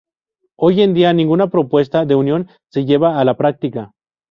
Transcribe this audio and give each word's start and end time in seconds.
Hoy 0.57 0.81
en 0.81 0.95
día 0.95 1.13
ninguna 1.13 1.51
propuesta 1.51 2.05
de 2.05 2.15
unión 2.15 2.49
se 2.71 2.85
lleva 2.85 3.19
a 3.19 3.23
la 3.23 3.37
práctica. 3.37 3.91